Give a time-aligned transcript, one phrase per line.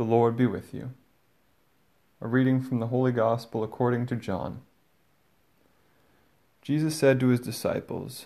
[0.00, 0.92] The Lord be with you.
[2.22, 4.62] A reading from the Holy Gospel according to John.
[6.62, 8.24] Jesus said to his disciples,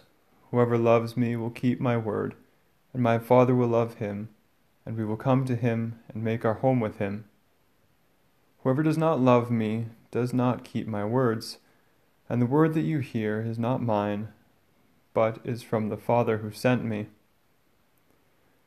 [0.53, 2.37] Whoever loves me will keep my word,
[2.93, 4.29] and my Father will love him,
[4.87, 7.25] and we will come to him and make our home with him.
[8.63, 11.59] Whoever does not love me does not keep my words,
[12.29, 14.29] and the word that you hear is not mine,
[15.13, 17.09] but is from the Father who sent me.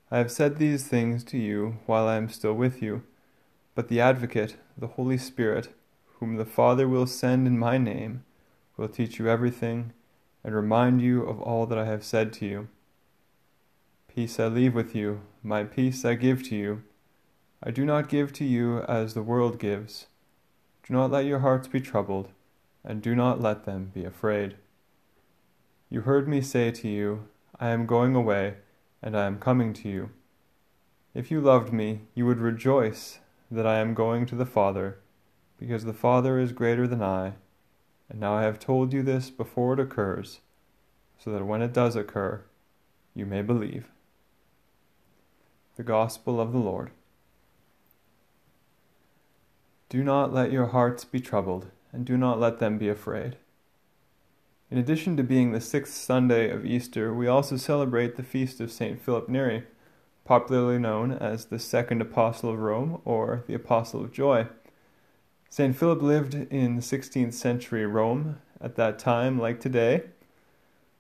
[0.10, 3.04] I have said these things to you while I am still with you.
[3.76, 5.70] But the Advocate, the Holy Spirit,
[6.20, 8.24] whom the Father will send in my name,
[8.78, 9.92] will teach you everything
[10.46, 12.70] and remind you of all that I have said to you.
[14.08, 16.84] Peace I leave with you, my peace I give to you.
[17.62, 20.08] I do not give to you as the world gives.
[20.88, 22.30] Do not let your hearts be troubled,
[22.82, 24.56] and do not let them be afraid.
[25.90, 27.28] You heard me say to you,
[27.60, 28.56] I am going away
[29.02, 30.10] and I am coming to you.
[31.14, 35.00] If you loved me, you would rejoice that I am going to the Father,
[35.60, 37.34] because the Father is greater than I,
[38.10, 40.42] and now I have told you this before it occurs,
[41.18, 42.44] so that when it does occur,
[43.14, 43.88] you may believe.
[45.76, 46.92] The Gospel of the Lord.
[49.90, 53.38] Do not let your hearts be troubled, and do not let them be afraid.
[54.70, 58.70] In addition to being the sixth Sunday of Easter, we also celebrate the feast of
[58.70, 59.02] St.
[59.02, 59.64] Philip Neri,
[60.26, 64.48] popularly known as the Second Apostle of Rome or the Apostle of Joy.
[65.50, 65.74] St.
[65.74, 68.42] Philip lived in the 16th century Rome.
[68.60, 70.04] At that time, like today,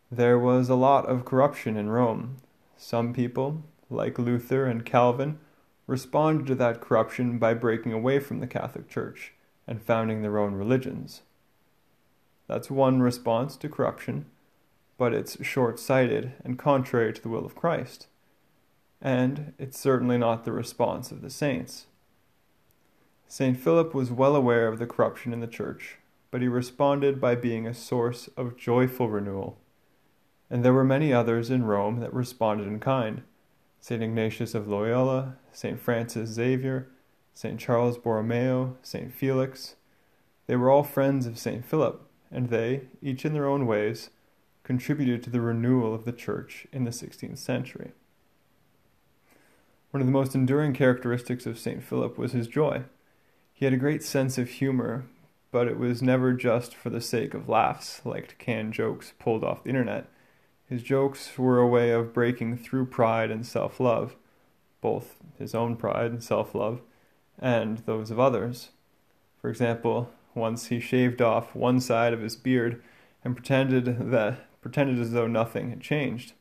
[0.09, 2.37] there was a lot of corruption in Rome.
[2.77, 5.39] Some people, like Luther and Calvin,
[5.87, 9.33] responded to that corruption by breaking away from the Catholic Church
[9.67, 11.23] and founding their own religions.
[12.47, 14.25] That's one response to corruption,
[14.97, 18.07] but it's short sighted and contrary to the will of Christ.
[19.01, 21.87] And it's certainly not the response of the saints.
[23.27, 23.57] St.
[23.57, 25.97] Philip was well aware of the corruption in the church,
[26.31, 29.57] but he responded by being a source of joyful renewal.
[30.49, 33.23] And there were many others in Rome that responded in kind
[33.79, 34.01] St.
[34.01, 35.79] Ignatius of Loyola, St.
[35.79, 36.87] Francis Xavier,
[37.33, 37.59] St.
[37.59, 39.13] Charles Borromeo, St.
[39.13, 39.75] Felix.
[40.47, 41.63] They were all friends of St.
[41.63, 44.09] Philip and they, each in their own ways,
[44.63, 47.91] contributed to the renewal of the church in the 16th century.
[49.91, 51.81] One of the most enduring characteristics of St.
[51.81, 52.83] Philip was his joy.
[53.53, 55.05] He had a great sense of humor,
[55.51, 59.63] but it was never just for the sake of laughs, like canned jokes pulled off
[59.63, 60.07] the internet.
[60.67, 64.17] His jokes were a way of breaking through pride and self love,
[64.81, 66.81] both his own pride and self love,
[67.39, 68.69] and those of others.
[69.39, 72.81] For example, once he shaved off one side of his beard
[73.23, 76.33] and pretended that pretended as though nothing had changed.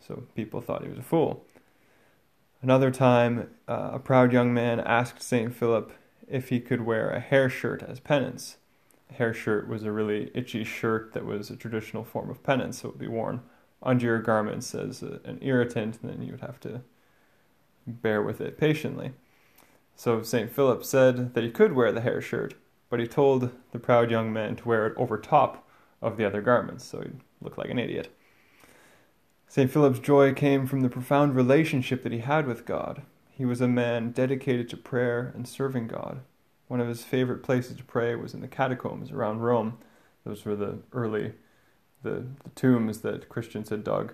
[0.00, 1.44] So people thought he was a fool.
[2.62, 5.54] Another time, uh, a proud young man asked St.
[5.54, 5.92] Philip
[6.26, 8.56] if he could wear a hair shirt as penance.
[9.10, 12.80] A hair shirt was a really itchy shirt that was a traditional form of penance,
[12.80, 13.42] so it would be worn
[13.82, 16.82] under your garments as a, an irritant, and then you would have to
[17.86, 19.12] bear with it patiently.
[19.94, 20.50] So St.
[20.50, 22.54] Philip said that he could wear the hair shirt,
[22.90, 25.68] but he told the proud young man to wear it over top
[26.00, 28.14] of the other garments, so he'd look like an idiot.
[29.46, 29.70] St.
[29.70, 33.02] Philip's joy came from the profound relationship that he had with God.
[33.30, 36.20] He was a man dedicated to prayer and serving God.
[36.66, 39.78] One of his favorite places to pray was in the catacombs around Rome.
[40.24, 41.32] Those were the early,
[42.02, 44.12] the, the tombs that Christians had dug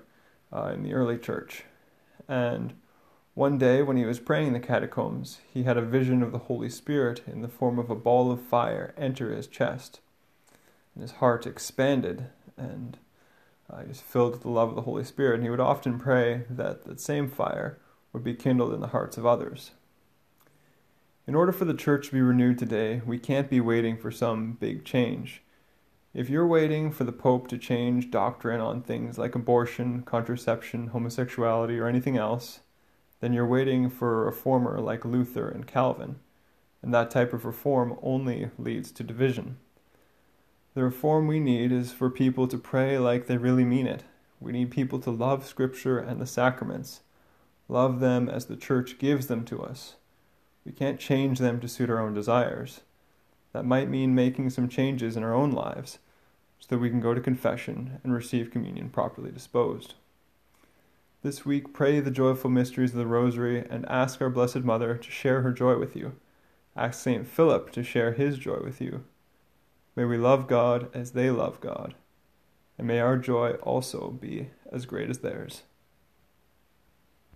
[0.52, 1.64] uh, in the early church.
[2.28, 2.74] And
[3.34, 6.38] one day, when he was praying in the catacombs, he had a vision of the
[6.38, 10.00] Holy Spirit in the form of a ball of fire enter his chest.
[10.94, 12.96] And his heart expanded, and
[13.68, 15.34] uh, he was filled with the love of the Holy Spirit.
[15.34, 17.80] And he would often pray that that same fire
[18.12, 19.72] would be kindled in the hearts of others.
[21.26, 24.52] In order for the church to be renewed today, we can't be waiting for some
[24.52, 25.42] big change.
[26.12, 31.80] If you're waiting for the Pope to change doctrine on things like abortion, contraception, homosexuality,
[31.80, 32.60] or anything else,
[33.24, 36.16] then you're waiting for a reformer like Luther and Calvin,
[36.82, 39.56] and that type of reform only leads to division.
[40.74, 44.04] The reform we need is for people to pray like they really mean it.
[44.40, 47.00] We need people to love Scripture and the sacraments,
[47.66, 49.94] love them as the Church gives them to us.
[50.66, 52.82] We can't change them to suit our own desires.
[53.54, 55.98] That might mean making some changes in our own lives
[56.60, 59.94] so that we can go to confession and receive communion properly disposed.
[61.24, 65.10] This week, pray the joyful mysteries of the Rosary and ask our Blessed Mother to
[65.10, 66.16] share her joy with you.
[66.76, 67.26] Ask St.
[67.26, 69.04] Philip to share his joy with you.
[69.96, 71.94] May we love God as they love God,
[72.76, 75.62] and may our joy also be as great as theirs.